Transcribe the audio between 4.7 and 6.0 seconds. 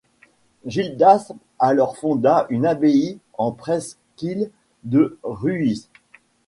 de Rhuys.